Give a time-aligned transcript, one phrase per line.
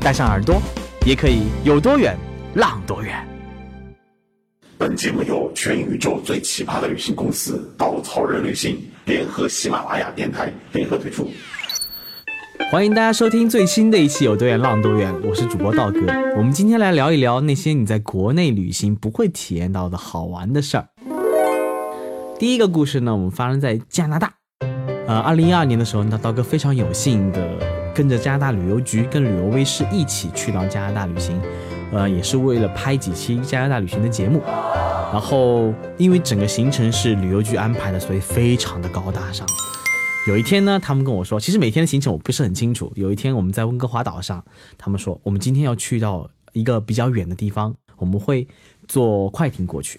[0.00, 0.60] 带上耳朵，
[1.04, 2.16] 也可以有多远
[2.54, 3.16] 浪多远。
[4.78, 11.28] 本节目由全宇宙最奇葩的旅行公司稻草人旅行联合喜马拉雅电台联合推出。
[12.70, 16.00] 欢迎大家收听最新的一期《有多远浪多远》，我是主播道哥。
[16.36, 20.86] 我们今天来聊一聊那些你在国内旅行不会体验到的好玩的事儿。
[22.38, 24.32] 第一个故事呢，我们发生在加拿大。
[25.08, 27.40] 呃，二零一二年的时候，那道哥非常有幸的
[27.98, 31.36] 跟着加拿大旅游局跟旅游卫视一起去到加拿大旅行，
[31.90, 34.40] 呃，也是为了拍几期加拿大旅行的节目。
[35.12, 39.44] 然后因为整个行程是旅游局安排的，所以非常的高大上。
[40.28, 42.92] 有一天呢，他们跟我说，其实每天的行程我不是很清楚。
[42.94, 44.44] 有一天我们在温哥华岛上，
[44.76, 48.46] 他们说我们今天要去到一个比较远的地方，我们会
[48.86, 49.98] 坐快艇过去。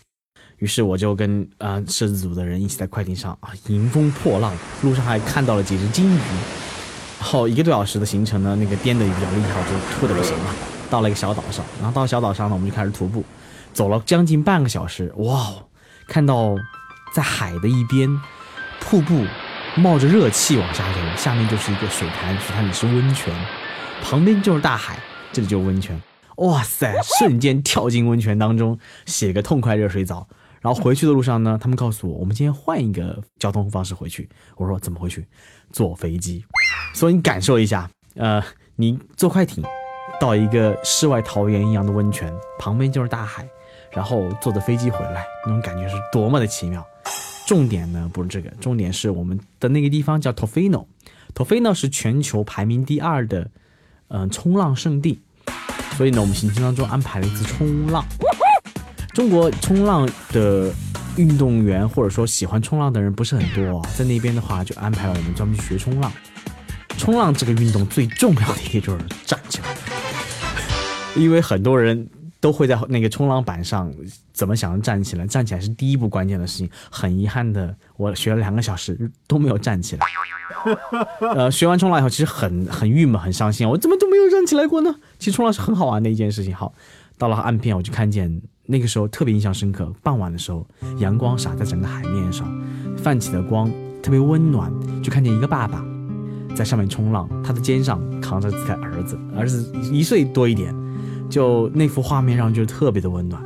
[0.60, 6.20] 于是我就跟呃摄制组的人一起在快艇上啊迎风破浪，路上还看到了几只金鱼。
[7.20, 10.56] 然后一个多小时的行程呢，那个颠的也比较厉害，我就吐的不行了。
[10.90, 13.24] 到了一个小岛上，然后到小岛上呢，我们就开始徒步，
[13.74, 15.48] 走了将近半个小时，哇，
[16.08, 16.56] 看到
[17.14, 18.10] 在海的一边
[18.80, 19.26] 瀑布。
[19.76, 23.32] 冒着热气往下流，下面就是一个水潭，水潭里是温泉，
[24.02, 24.98] 旁边就是大海，
[25.32, 25.98] 这里就是温泉。
[26.38, 30.28] 哇塞，瞬间跳进温泉当中，洗个痛快热水澡。
[30.62, 34.28] 然后回去的路上呢，他们告诉我，我们今天换一个交通方式回去。
[34.58, 35.26] 我说怎么回去？
[35.72, 36.44] 坐飞机。
[36.94, 38.44] 所以你感受一下，呃，
[38.76, 39.64] 你坐快艇
[40.20, 43.48] 到一个世外桃源一样的温泉，旁边就是大海，
[43.92, 46.86] 然后坐着飞机回来，那种感觉是多么的奇妙。
[47.48, 53.50] 重点呢不是这个，重点是我们的那个地方叫 Tofino，Tofino 是全球排名第二的，
[54.10, 55.20] 嗯，冲浪圣地。
[55.98, 58.04] 所以呢，我们行程当中安排了一次冲浪。
[59.20, 60.72] 中国冲浪的
[61.18, 66.10] 运动员或者说喜欢冲浪的人不是很多，在那边的话就安排了我们专门去学冲浪。
[66.98, 69.76] 冲浪这个运动最重要的一点就是站起来，
[71.22, 72.08] 因为很多人。
[72.42, 73.94] 都会在那个冲浪板上
[74.32, 75.28] 怎么想着站起来？
[75.28, 76.70] 站起来是第一步关键的事情。
[76.90, 80.08] 很遗憾的，我学了两个小时都没有站起来。
[81.36, 83.68] 呃，学完冲浪以后，其实很很郁闷、很伤心。
[83.68, 84.96] 我怎么都没有站起来过呢？
[85.20, 86.56] 其实冲浪是很好玩的一件事情。
[86.56, 86.74] 好，
[87.20, 89.94] 到了岸边，我就看见那个时候特别印象深刻。
[90.02, 90.66] 傍晚的时候，
[91.00, 92.48] 阳光洒在整个海面上，
[92.98, 93.70] 泛起的光
[94.02, 94.72] 特别温暖。
[95.04, 95.84] 就看见一个爸爸
[96.56, 100.74] 在上面冲浪，他的肩上扛着自己的儿子，儿子一岁多一点。
[101.30, 103.44] 就那幅画面让就特别的温暖，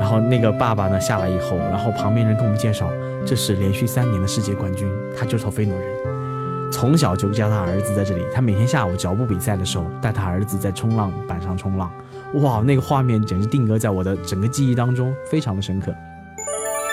[0.00, 2.90] 然后那个爸爸呢下来以后，然后旁边人跟我们介绍，
[3.24, 11.92] 这是连续三年的世界冠军，他就是头飞诺人，从小就教他儿子在这里，他每天下午脚步比赛的时候带他儿子在冲浪板上冲浪，
[12.34, 15.94] 哇，那个画面简直定格在我的整个记忆当中，非常的深刻。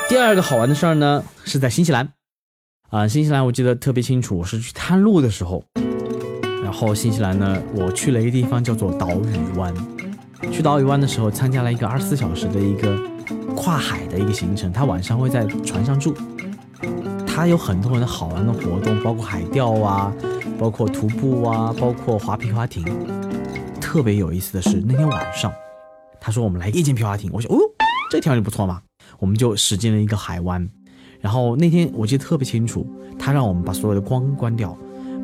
[0.07, 2.07] 第二个好玩的事儿呢是在新西兰，
[2.89, 5.63] 啊，新西兰我记得特别清楚，我是去探路的时候，
[6.63, 9.73] 然后新西兰呢我去了一个地方叫做岛屿湾。
[10.51, 12.97] 去岛屿湾的时候，参加了一个二十四小时的一个
[13.55, 14.71] 跨海的一个行程。
[14.71, 16.13] 他晚上会在船上住，
[17.25, 20.13] 他有很多很多好玩的活动，包括海钓啊，
[20.59, 22.85] 包括徒步啊，包括划皮划艇。
[23.93, 25.53] 特别有意思的是，那天晚上，
[26.19, 27.29] 他说我们来夜间皮划艇。
[27.31, 27.59] 我说，哦，
[28.09, 28.81] 这条件不错嘛，
[29.19, 30.67] 我们就驶进了一个海湾。
[31.21, 32.87] 然后那天我记得特别清楚，
[33.19, 34.75] 他让我们把所有的光关掉，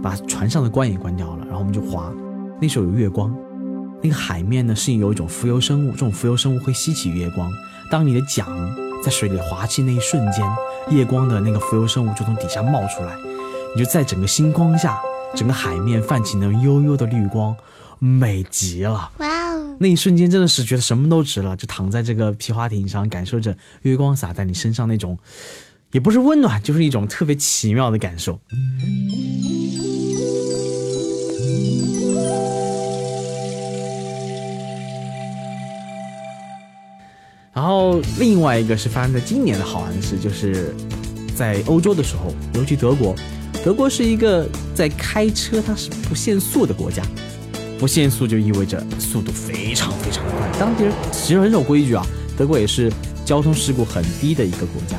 [0.03, 2.13] 把船上的光也关掉了，然后我们就划。
[2.61, 3.35] 那时候有月光。
[4.03, 7.51] 那个海面呢，是有一种浮游生物，这种浮游生物会吸起月光。
[7.89, 8.45] 当你的桨
[9.03, 10.45] 在水里划起那一瞬间，
[10.91, 13.15] 夜光的那个浮游生物就从底下冒出来，
[13.75, 14.95] 你就在整个星光下，
[15.35, 17.55] 整个海面泛起那种悠悠的绿光，
[17.99, 19.11] 美极了。
[19.17, 19.75] 哇哦！
[19.79, 25.17] 那一瞬间真的是觉得什么都值了，就躺在这个皮划艇上，感受着月光洒在你身上那种，
[25.91, 28.39] 也不是温暖，就是一种特别奇妙的感受。
[37.51, 40.73] 然后另外一个是发生在今年的好玩的事，就是
[41.35, 43.13] 在欧洲的时候，尤其德国，
[43.65, 47.03] 德国是一个在开车它是不限速的国家，
[47.79, 50.59] 不限速就意味着速度非常非常的快。
[50.59, 52.05] 当地人其实很守规矩啊，
[52.37, 52.91] 德国也是
[53.23, 54.97] 交通事故很低的一个国家。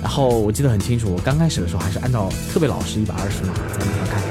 [0.00, 4.22] 然后我记得很清楚，我刚开始的时候还是按照特别老实一百二十码在路上开，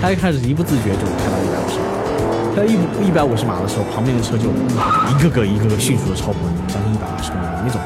[0.00, 1.84] 开开开，始一不自觉就开到一百五十码。
[2.54, 4.46] 在一一百五十码的时候，旁边的车就
[5.10, 7.80] 一个个一个个迅速的超过你，将近一百二十公里，那种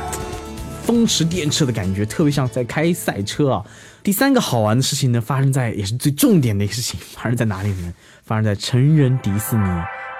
[0.88, 3.62] 风驰电掣的感觉，特别像在开赛车啊。
[4.02, 7.92] 第三个好玩的事情呢，发生在也是最重点的一个事情，发生在哪里呢？
[8.22, 9.68] 发生在成人迪士尼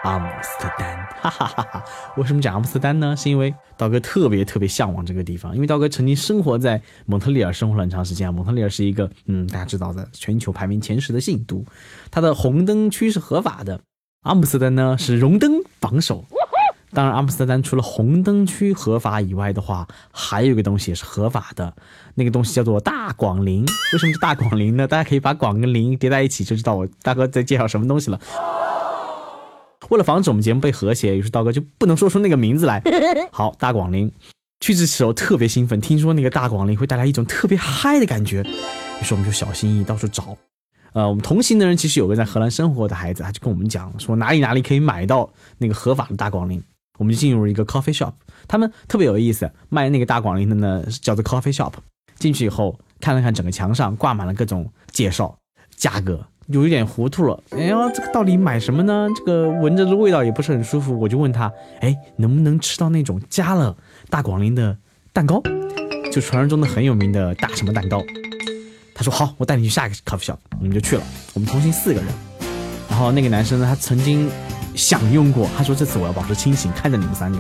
[0.04, 1.84] 阿姆斯特丹，哈哈哈哈！
[2.18, 3.16] 为什么讲阿姆斯特丹呢？
[3.16, 8.32] 是因为刀哥特别特别向往这个地方，因为刀哥曾经生活在蒙特利尔，生活了很长时间啊。
[8.32, 11.64] 蒙特利尔是一个，嗯，大家知道的，全球排名前十的信都，
[12.10, 13.80] 它的红灯区是合法的。
[14.24, 16.26] 阿姆斯特丹呢是荣登榜首。
[16.92, 21.74] 当然，阿姆斯特丹除了红灯区合法以外的话，还有一个东西也是合法的，
[22.14, 23.62] 那个东西叫做大广陵。
[23.92, 24.88] 为什么是大广陵呢？
[24.88, 28.18] 大家可以把广跟陵叠在一起，就知道我大哥在介绍什么东西了。
[29.90, 32.82] 为了防止我们节目被和谐，于是道哥就不能说出那个名字来。
[33.32, 34.10] 好，大广陵，
[34.60, 38.42] 去之时候特别兴奋，听说那个大广陵会带来一种特别嗨的感觉，
[39.00, 40.36] 于是我们就小心翼翼到处找。
[40.94, 46.62] 呃，我们同行的人其实有个在荷兰生活的孩子，他就跟我们讲说哪里哪里可以买到那个合法的大广陵。
[46.98, 48.12] 我们就进入一个 coffee shop，
[48.46, 51.72] 他们特别有意思，卖那个大广陵的呢叫做 coffee shop。
[52.18, 55.38] 进去以后看了看整个墙上挂满了各种介绍，
[55.76, 56.26] 价格。
[56.48, 59.06] 有一点糊涂了，哎呀，这个到底买什么呢？
[59.14, 63.76] 这个闻着的味道也不是很舒服，我就问他，哎，能不能吃到那种加了
[64.08, 64.76] 大广陵的
[65.12, 65.42] 蛋糕，
[66.10, 68.02] 就传说中的很有名的大什么蛋糕？
[68.94, 71.02] 他说好，我带你去下一个 coffee shop，我们就去了。
[71.34, 72.08] 我们同行四个人，
[72.88, 74.28] 然后那个男生呢，他曾经
[74.78, 77.38] 享用过，他说这次我要保持清醒，看着你们三个。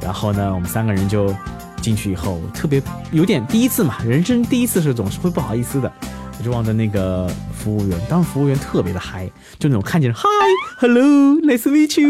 [0.00, 1.34] 然后呢，我们三个人就
[1.82, 2.80] 进去以后，特别
[3.10, 5.92] 有点第一次嘛，人生第一次是总是会不好意思的。
[6.38, 9.28] 我就望着那个服务员，当时服务员特别的嗨，
[9.58, 12.08] 就那种看见 Hi，Hello，Nice to meet you，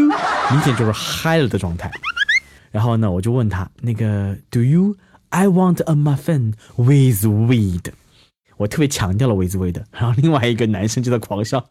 [0.51, 1.91] 明显就是嗨了的状态。
[2.71, 7.91] 然后呢，我就问他那个 Do you？I want a muffin with weed。
[8.61, 9.81] 我特别强调了 with weed。
[9.91, 11.63] 然后另外一个男生就在狂笑。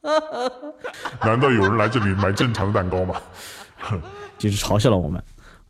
[1.23, 3.15] 难道有人来这里买正常的蛋糕吗？
[4.39, 5.23] 就是嘲笑了我们。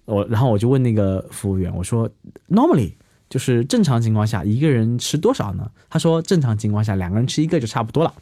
[0.07, 2.09] 我然后我就问那个服务员，我说
[2.49, 2.95] Normally。
[3.29, 5.71] 就是正常情况下一个人吃多少呢？
[5.89, 8.13] 他说正常情况下两个人吃一个就差不多了。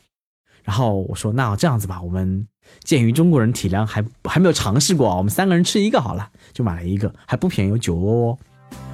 [0.63, 2.47] 然后我说那这样子吧，我们
[2.85, 8.39] 鉴于中国人体量还还没有尝试过啊，我们三个人吃一个好了，就买了一个，还不便宜，有九欧哦。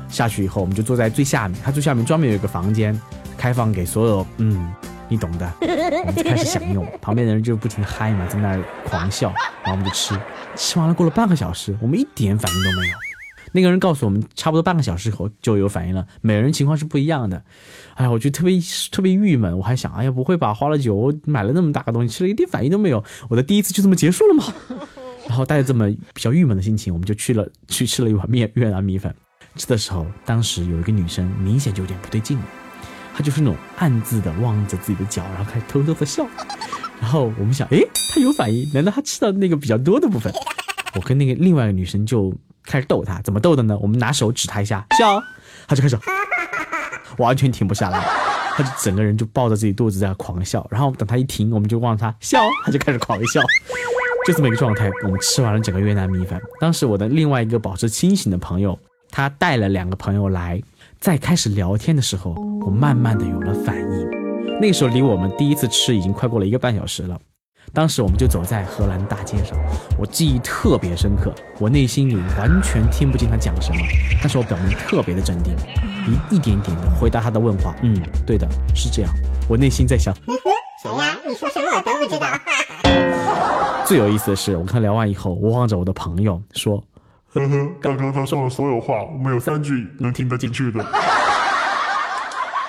[0.08, 2.94] 下去以后我们就坐在最下面，他最下面专门有一个房间，
[3.36, 4.72] 开放给所有嗯
[5.08, 9.32] 你懂的， 我们就开始享用，旁边的人就不停嗨嘛，在那狂笑，
[9.62, 10.18] 然后我们就吃，
[10.56, 12.94] 吃完了过了半个小时，我们一点反应都没有。
[13.52, 16.04] 那个人告诉我们，差不多半个小时后就有反应了。
[16.22, 17.40] 每个人情况是不一样的。
[17.94, 18.58] 哎呀，我就特别
[18.90, 19.56] 特别郁闷。
[19.56, 20.52] 我还想，哎呀，不会吧？
[20.52, 24.44] 花了酒买了那么大个东西，吃了一点反应都没有，我的第一次就这么结束了吗？
[25.28, 29.14] 然后带着这么比较郁闷的心情，我们就去了去吃了一碗面越南米粉。
[29.54, 32.44] 吃的时候，当时有一个女生明显就有点不对劲了，
[33.14, 36.26] 他就是那种暗自的望着自己的脚，然后开始偷偷的笑。
[37.00, 37.78] 然后我们想，哎，
[38.12, 40.32] 他有反应，难道他吃到那个比较多的部分？
[40.94, 42.34] 我跟那个另外一个女生就。
[42.66, 43.76] 开始逗他，怎么逗的呢？
[43.78, 45.22] 我们拿手指他一下，笑，
[45.66, 45.98] 他就开始
[47.20, 48.02] 完全停不下来，
[48.56, 50.66] 他就整个人就抱着自己肚子在狂笑。
[50.70, 53.42] 然后等他一停，我们就望着他笑，他就开始狂笑，
[54.26, 54.90] 就这么一个状态。
[55.02, 56.40] 我们吃完了整个越南米粉。
[56.58, 58.78] 当时我的另外一个保持清醒的朋友，
[59.10, 60.58] 他带了两个朋友来，
[61.04, 62.34] 在开始聊天的时候，
[62.64, 64.10] 我慢慢的有了反应。
[64.58, 67.20] 那个时候离我们第一次吃已经快过了一个半小时了。
[67.74, 69.54] 当时我们就走在荷兰大街上，
[69.98, 71.30] 我记忆特别深刻，
[71.60, 73.80] 我内心里完全听不进他讲什么，
[74.22, 75.54] 但是我表面特别的镇定，
[76.08, 77.76] 一一点点的回答他的问话。
[77.82, 77.94] 嗯，
[78.26, 79.12] 对的，是这样。
[79.46, 80.14] 我内心在想，
[80.82, 81.18] 谁呀？
[81.28, 82.26] 你说什么我都不知道。
[83.84, 86.82] 最有意思的是，我跟他聊完以后，我望着我的朋友说
[87.34, 90.84] ：“呵呵，刚刚他说的所有话，我们有三句能听得进去的。”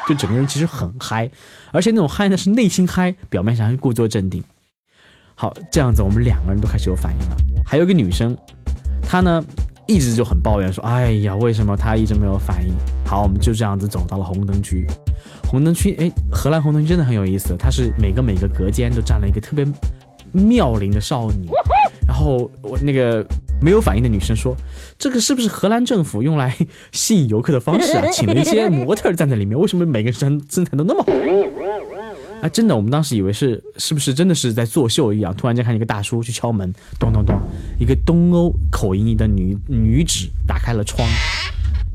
[0.07, 1.29] 就整个人其实很嗨，
[1.72, 4.43] 而且那种嗨呢是内心嗨，表面上故作镇定。
[5.36, 7.36] 好，这样子我们两个人都开始有反应了。
[7.65, 8.38] 还有一个女生，
[9.01, 9.43] 她呢
[9.88, 12.74] 一直就很抱怨说：“哎呀，为什么她一直没有反应？”
[13.05, 14.88] 好，我们就这样子走到了红灯区。
[15.48, 19.65] 红灯区，哎，荷兰红灯区真的很有意思，它是每个每个隔间都站了一个特别
[20.31, 21.50] 妙龄的少女。
[22.07, 23.25] 然后我那个
[23.62, 24.56] 没有反应的女生说
[25.00, 26.56] ：“这个是不是荷兰政府用来
[26.92, 28.06] 吸引游客的方式啊？
[28.14, 31.12] 请了一些模特站在里面，为什么每个身身材都那么好？
[32.42, 35.34] ”啊，真的，我们当时以为是是不是真的是在作秀一样。
[35.34, 37.36] 突然间看见一个大叔去敲门，咚咚咚，
[37.80, 41.08] 一个东欧口音的女女子打开了窗，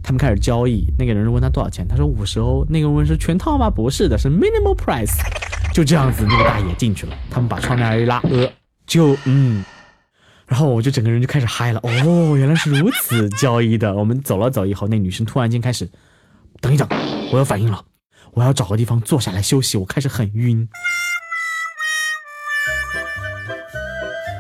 [0.02, 0.86] 他们开始交易。
[0.98, 2.66] 那个人问他多少钱，他说五十欧。
[2.68, 3.70] 那个人问是全套吗？
[3.70, 5.12] 不是的，是 minimal price。
[5.72, 8.50] 就这样子，那个大爷进去了，他们把窗帘一拉，呃，
[8.86, 9.62] 就嗯，
[10.50, 11.80] 然后我就整个人就开始嗨了。
[11.84, 13.94] 哦，原来是如此交易的。
[13.94, 15.88] 我们走了走以后，那女生突然间开始，
[16.60, 16.88] 等一等，
[17.32, 17.84] 我有反应了。
[18.32, 20.68] 我要找个地方坐下来休息，我开始很晕。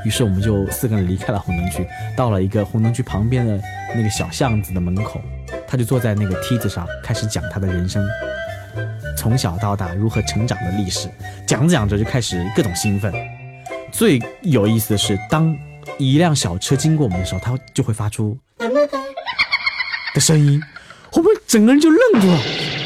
[0.04, 1.86] 于是我们就四个人离开了红灯区，
[2.16, 3.60] 到了一个红灯区旁边的
[3.94, 5.20] 那个小巷子的门口，
[5.68, 8.04] 他就坐在那个梯子上，开始讲他的人生，
[9.16, 11.08] 从小到大如何成长的历史。
[11.46, 13.14] 讲着讲着就开始各种兴奋。
[13.92, 15.56] 最有意思的是，当
[16.00, 18.36] 一辆小车经过我们的时候，他就会发出
[20.14, 20.60] 的声音，
[21.12, 22.40] 会不会整个人就愣住了。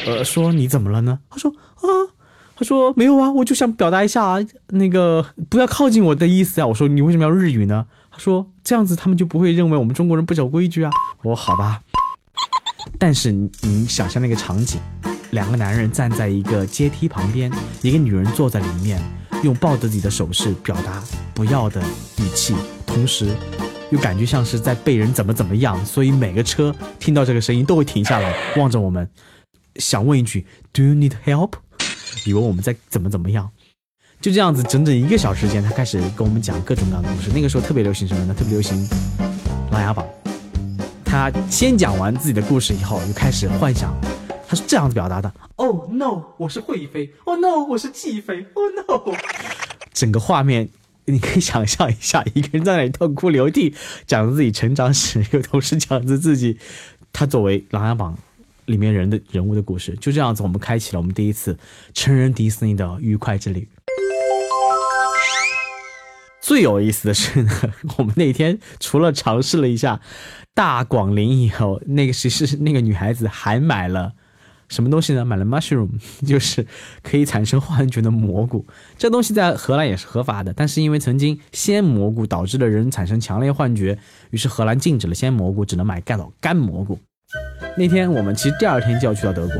[0.06, 1.20] 呃，说你怎么了呢？
[1.30, 1.86] 他说啊，
[2.56, 4.36] 他说没有啊，我就想表达一下，
[4.68, 6.66] 那个不要靠近我的意思啊。
[6.66, 7.86] 我说你为什么要日语呢？
[8.10, 10.90] 他说这样子他们就不会认为我们中国人不守规矩啊。
[11.22, 11.80] 我说好吧，
[12.98, 14.80] 但是你想象那个场景，
[15.30, 17.50] 两个男人站在一个阶梯旁边，
[17.82, 19.02] 一个女人坐在里面，
[19.42, 21.02] 用抱着自己的手势表达
[21.32, 21.80] 不要的
[22.18, 22.54] 语气，
[22.94, 23.34] 同时
[23.90, 29.10] 又感觉像是在被人怎么怎么样，所以每个车听到这个声音都会停下来望着我们，
[29.76, 31.54] 想问一句 Do you need help？
[32.24, 33.50] 以为我们在怎么怎么样。
[34.20, 37.30] 就这样子，整整一个小时间，他开始跟我们讲各种各样的故事。
[37.34, 38.32] 那个时候特别流行什么呢？
[38.32, 38.78] 特别流行
[39.72, 40.06] 《琅琊榜》。
[41.04, 43.92] 他先讲完自己的故事以后，就开始幻想，
[44.48, 49.16] 他是这样子表达的：“Oh no，我是惠妃；Oh no，我是纪妃；Oh no。”
[49.92, 50.68] 整个画面
[51.06, 53.74] 你可以想象一下，一个人在那里痛哭流涕，
[54.06, 56.58] 讲着自己成长史，又同时讲着自己
[57.12, 58.14] 他作为《琅琊榜》
[58.66, 59.94] 里面人的人物的故事。
[60.00, 61.58] 就这样子，我们开启了我们第一次
[61.92, 63.68] 成人迪士尼的愉快之旅。
[66.40, 67.50] 最有意思的是呢，
[67.96, 70.00] 我们那天除了尝试了一下
[70.52, 74.12] 大广陵以后，那个其实那个女孩子还买了
[74.74, 75.24] 什么东西呢？
[75.24, 75.88] 买了 mushroom，
[76.26, 76.66] 就是
[77.02, 78.66] 可以产生幻觉的蘑菇。
[78.98, 83.96] 这东西在荷兰也是合法的，但是因为曾经鲜蘑菇导致了人产生强烈幻觉，
[84.30, 86.98] 于是荷兰禁止了鲜蘑菇，只能买干老干蘑菇。
[87.78, 89.56] 那天我们其实第二天就要去到德国，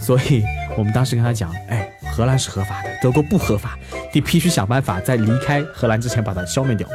[0.00, 0.42] 所以
[0.78, 1.88] 我们当时跟他讲，哎。
[2.14, 3.78] 荷兰是合法的，德国不合法，
[4.12, 6.86] 你必须想办法在离开荷兰之前把它消灭掉。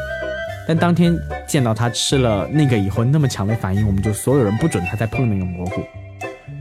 [0.67, 5.81] 但当天见到他吃了那个以后那么强烈反应，我们就所有人不准他再碰那个蘑菇。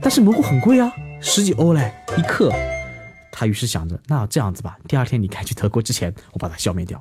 [0.00, 2.52] 但是蘑菇很贵啊，十几欧嘞一克。
[3.32, 7.00] 他于是想着，那这样子吧，第二天你开去德国之前，我把它消灭掉。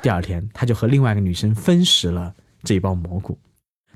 [0.00, 3.36] 第二天他就和另外一个女生分食了这一包蘑菇。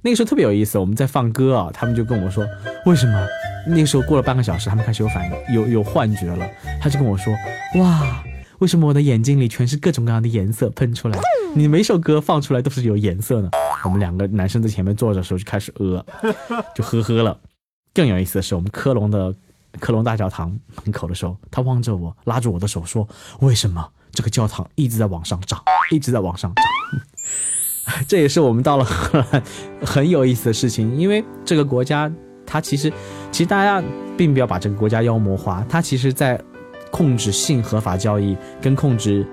[0.02, 2.44] 那个时候特别有意思，我们在放歌啊，他们就跟我说，
[2.86, 3.26] 为什么？
[3.66, 6.48] 那个时候过了半个小时，他们开始有反应，有有幻觉了。
[6.80, 7.32] 他就跟我说
[7.78, 8.24] ：“哇，
[8.58, 11.18] 为什么我的眼睛里全是各种各样的颜色喷出来？
[11.54, 13.50] 你每首歌放出来都是有颜色呢？”
[13.84, 16.04] 我们两个男生在前面坐着的时候就开始呃，
[16.74, 17.38] 就呵呵了。
[17.94, 19.34] 更有意思的是，我们科隆的
[19.78, 23.06] 科隆大教堂门口的时候，他望着我，拉住我的手说
[23.40, 26.64] ：“为什么这个教堂一直在往上涨，一直在往上涨？”
[28.06, 29.42] 这也是我们到了荷 兰
[29.84, 32.10] 很有意思的事情，因为这个国家。
[32.52, 32.92] 它其实，
[33.30, 33.80] 其实大家
[34.16, 35.64] 并不要把这个国家妖魔化。
[35.68, 36.36] 它其实，在
[36.90, 39.24] 控制性合法交易跟控制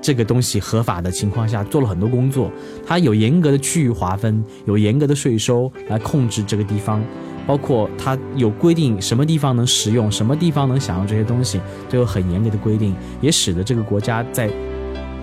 [0.00, 2.50] 这个东西合法的情况下，做了很多工作。
[2.86, 7.04] 它有严格的区域划分，有严格的税收来控制这个地方，
[7.46, 14.50] 包括它有规定什么地方能使用，什么地方能享用这些东西，都有很严格的规定，也使得这个国家在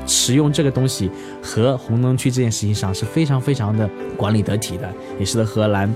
[0.05, 1.09] 使用这个东西
[1.41, 5.93] 和红灯区这件事情上是非常非常的管理得体的，也使得荷兰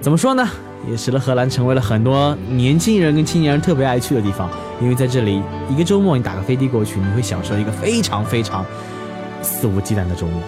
[0.00, 0.46] 怎么说呢？
[0.88, 4.48] 也使得荷兰成为了很多年轻人跟青年人特别爱去的地方，
[4.80, 8.64] 因为在这里一个周末你打个飞的过去，你会享受一个非常非常
[9.42, 10.40] 肆无忌惮的周末。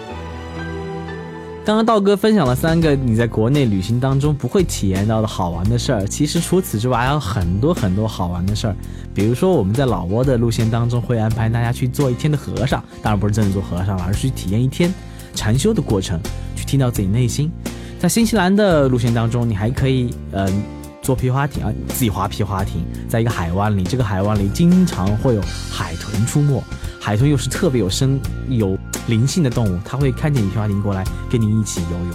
[1.69, 8.75] 刚刚道哥分享了三个你在国内旅行当中不会体验到的好玩的事儿，其实除此之外还有很多很多好玩的事儿，
[9.13, 14.91] 比如说我们在老挝的路线当中会安排大家去做一天的和尚，当然不是真的做和尚了，而是去体验一天
[15.35, 16.19] 禅修的过程，
[16.55, 17.51] 去听到自己内心。
[17.99, 20.63] 在新西兰的路线当中，你还可以，嗯，
[21.01, 25.41] 坐皮划艇啊，自己划皮划艇，在一个海湾里，这个海湾里经常会有
[25.71, 26.61] 海豚出没，
[26.99, 28.77] 海豚又是特别有生有
[29.07, 32.11] 灵性的动物，它会看见你皮划艇过来，跟你一起游泳。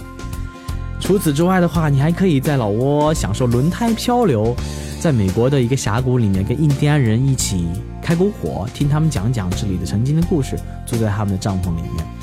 [0.99, 4.55] 除此之外的话，你还可以在老挝享受轮胎漂流，
[4.99, 7.67] 在美国的一个峡谷里面跟印第安人一起
[8.01, 12.14] 开篝火，听他们讲讲这里的曾经的故事，住在他们的帐篷里面。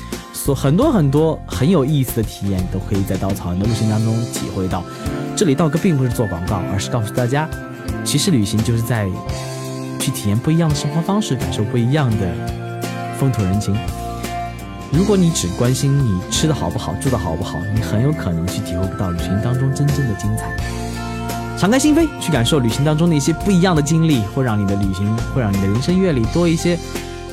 [0.43, 4.83] 所很多很多很有意思的体验，都可以在稻草人的路行当中体会到。
[5.37, 7.49] 这里道哥并不是做广告，而是告诉大家，
[8.03, 9.07] 其实旅行就是在
[10.01, 12.27] 去体验不一样的生活方式，感受不一样的
[13.17, 13.73] 风土人情。
[14.91, 20.53] 如果你只关心你吃的好不好，住的好不好，你很有可能去体会不到旅行当中真正的精彩。
[21.57, 26.77] 敞开心扉，去感受旅行当中的一些不一样的经历，会让你的旅行，会让你的人生阅历多一些。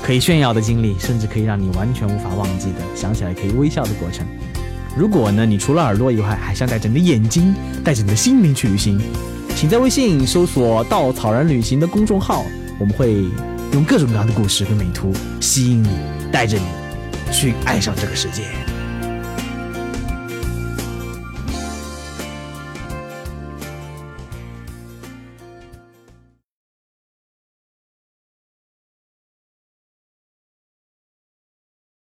[0.02, 4.26] 可以炫耀的经历，甚至可以让你完全无法忘记的，想起来可以微笑的过程。
[4.96, 7.54] 如果呢，你除了耳朵以外，还想带着你的眼睛，
[7.84, 9.00] 带着你的心灵去旅行，
[9.54, 12.44] 请在微信搜索“稻草人旅行”的公众号，
[12.78, 13.24] 我们会
[13.72, 15.90] 用各种各样的故事跟美图吸引你，
[16.32, 16.64] 带着你
[17.32, 18.69] 去爱上这个世界。